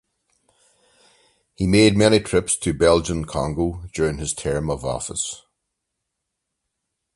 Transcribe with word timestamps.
He 1.53 1.67
made 1.67 1.95
many 1.95 2.19
trips 2.21 2.57
to 2.57 2.71
the 2.71 2.77
Belgian 2.79 3.25
Congo 3.25 3.83
during 3.93 4.17
his 4.17 4.33
term 4.33 4.67
of 4.71 4.83
office. 4.83 5.43